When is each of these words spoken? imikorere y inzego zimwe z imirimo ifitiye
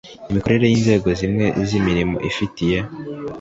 imikorere 0.29 0.65
y 0.67 0.75
inzego 0.77 1.07
zimwe 1.19 1.45
z 1.67 1.69
imirimo 1.79 2.15
ifitiye 2.29 2.77